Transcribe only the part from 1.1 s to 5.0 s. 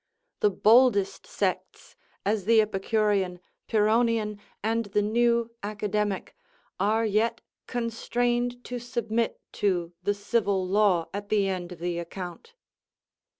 sects, as the Epicurean, Pyrrhonian, and